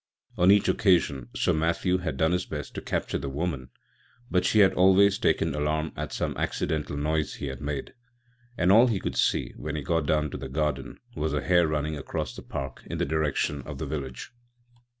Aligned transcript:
On 0.35 0.49
each 0.49 0.67
occasion 0.67 1.29
Sir 1.35 1.53
Matthew 1.53 1.99
had 1.99 2.17
done 2.17 2.31
his 2.31 2.47
best 2.47 2.73
to 2.73 2.81
capture 2.81 3.19
the 3.19 3.29
woman, 3.29 3.69
but 4.31 4.43
she 4.45 4.61
had 4.61 4.73
always 4.73 5.19
taken 5.19 5.53
alarm 5.53 5.91
at 5.95 6.11
some 6.11 6.35
accidental 6.37 6.97
noise 6.97 7.35
he 7.35 7.45
had 7.45 7.61
made, 7.61 7.93
and 8.57 8.71
all 8.71 8.87
he 8.87 8.99
could 8.99 9.15
see 9.15 9.53
when 9.57 9.75
he 9.75 9.83
got 9.83 10.07
down 10.07 10.31
to 10.31 10.37
the 10.37 10.49
garden 10.49 10.97
was 11.15 11.35
a 11.35 11.43
hare 11.43 11.67
running 11.67 11.95
across 11.99 12.35
the 12.35 12.41
park 12.41 12.81
in 12.87 12.97
the 12.97 13.05
direction 13.05 13.61
of 13.61 13.77
the 13.77 13.85
village. 13.85 14.31